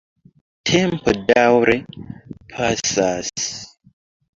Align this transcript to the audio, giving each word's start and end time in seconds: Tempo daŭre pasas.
Tempo 0.69 1.13
daŭre 1.29 1.77
pasas. 2.57 3.49